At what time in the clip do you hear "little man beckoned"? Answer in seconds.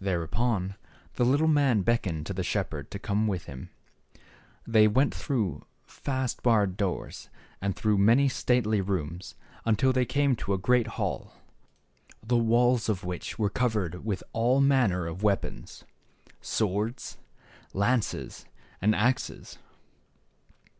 1.24-2.26